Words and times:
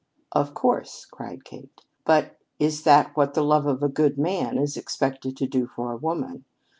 "Of 0.31 0.55
course," 0.55 1.05
cried 1.05 1.45
Kate; 1.45 1.79
"but 2.05 2.35
is 2.57 2.81
that 2.85 3.15
what 3.15 3.35
the 3.35 3.43
love 3.43 3.67
of 3.67 3.83
a 3.83 3.87
good 3.87 4.17
man 4.17 4.57
is 4.57 4.75
expected 4.75 5.37
to 5.37 5.45
do 5.45 5.67
for 5.67 5.91
a 5.91 5.95
woman? 5.95 6.43